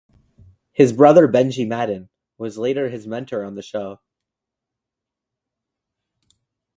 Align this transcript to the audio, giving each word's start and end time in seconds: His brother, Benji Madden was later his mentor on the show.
His 0.71 0.93
brother, 0.93 1.27
Benji 1.27 1.67
Madden 1.67 2.09
was 2.39 2.57
later 2.57 2.89
his 2.89 3.05
mentor 3.05 3.43
on 3.43 3.53
the 3.53 3.61
show. 3.61 3.99